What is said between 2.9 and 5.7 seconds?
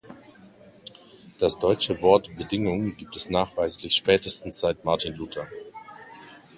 gibt es nachweislich spätestens seit Martin Luther.